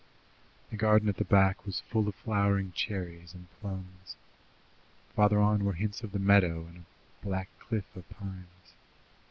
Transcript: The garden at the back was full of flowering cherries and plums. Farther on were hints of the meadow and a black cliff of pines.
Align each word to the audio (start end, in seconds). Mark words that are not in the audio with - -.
The 0.71 0.77
garden 0.77 1.09
at 1.09 1.17
the 1.17 1.23
back 1.23 1.63
was 1.63 1.81
full 1.81 2.07
of 2.07 2.15
flowering 2.15 2.71
cherries 2.71 3.35
and 3.35 3.45
plums. 3.61 4.15
Farther 5.15 5.37
on 5.39 5.63
were 5.63 5.73
hints 5.73 6.01
of 6.01 6.11
the 6.11 6.17
meadow 6.17 6.65
and 6.65 6.77
a 6.77 6.85
black 7.23 7.49
cliff 7.59 7.85
of 7.95 8.09
pines. 8.09 8.73